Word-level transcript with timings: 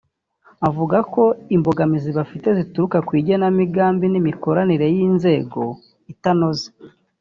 avuga 0.69 0.97
ko 1.13 1.23
imbogamizi 1.55 2.09
bafite 2.17 2.47
zituruka 2.57 2.97
ku 3.07 3.11
igenamigambi 3.21 4.05
n’imikoranire 4.09 4.87
y’inzego 4.95 5.61
bitanoze 6.05 6.67